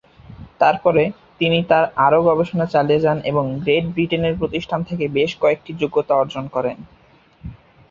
তারপরে, 0.59 1.03
তিনি 1.39 1.59
তার 1.63 1.85
আরও 2.05 2.19
গবেষণা 2.23 2.65
চালিয়ে 2.65 3.03
যান 3.05 3.17
এবং 3.25 3.43
গ্রেট 3.57 3.85
ব্রিটেনের 3.93 4.35
প্রতিষ্ঠান 4.39 4.79
থেকে 4.83 5.05
বেশ 5.17 5.31
কয়েকটি 5.41 5.71
যোগ্যতা 5.81 6.13
অর্জন 6.15 6.45
করেন। 6.47 6.77